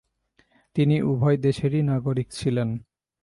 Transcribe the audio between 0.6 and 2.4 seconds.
তিনি উভয় দেশেরই নাগরিক